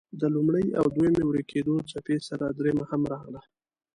[0.19, 3.41] د لومړۍ او دویمې ورکېدو څپې سره دريمه هم راغله.